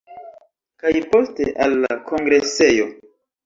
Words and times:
Kaj 0.83 0.93
poste 1.11 1.49
al 1.67 1.79
la 1.85 2.01
kongresejo. 2.11 2.93